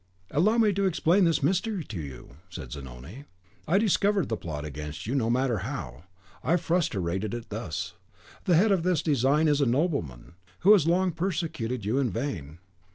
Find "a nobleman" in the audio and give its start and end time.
9.61-10.33